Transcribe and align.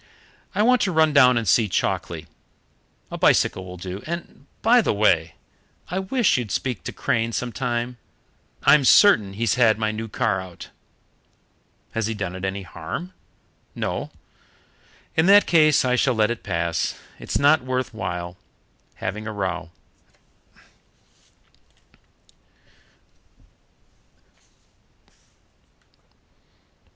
I 0.55 0.63
want 0.63 0.81
to 0.81 0.91
run 0.91 1.13
down 1.13 1.37
and 1.37 1.47
see 1.47 1.69
Chalkeley. 1.69 2.25
A 3.11 3.19
bicycle 3.19 3.63
will 3.63 3.77
do. 3.77 4.01
And, 4.07 4.47
by 4.63 4.81
the 4.81 4.95
way, 4.95 5.35
I 5.89 5.99
wish 5.99 6.37
you'd 6.39 6.49
speak 6.49 6.83
to 6.85 6.91
Crane 6.91 7.33
some 7.33 7.51
time. 7.51 7.97
I'm 8.63 8.83
certain 8.83 9.33
he's 9.33 9.53
had 9.61 9.77
my 9.77 9.91
new 9.91 10.07
car 10.07 10.41
out." 10.41 10.69
"Has 11.91 12.07
he 12.07 12.15
done 12.15 12.35
it 12.35 12.43
any 12.43 12.63
harm?" 12.63 13.13
"No." 13.75 14.09
"In 15.15 15.27
that 15.27 15.45
case 15.45 15.85
I 15.85 15.95
shall 15.95 16.15
let 16.15 16.31
it 16.31 16.41
pass. 16.41 16.95
It's 17.19 17.37
not 17.37 17.61
worth 17.63 17.93
while 17.93 18.37
having 18.95 19.27
a 19.27 19.31
row." 19.31 19.69